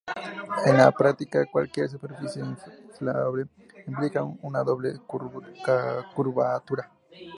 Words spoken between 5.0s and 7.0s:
curvatura.